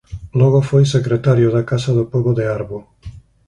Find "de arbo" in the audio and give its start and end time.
2.39-2.77